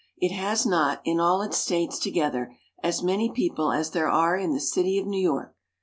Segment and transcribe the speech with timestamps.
[0.17, 4.51] It has not, in all its states together, as many people as there are in
[4.55, 5.55] the city of New York.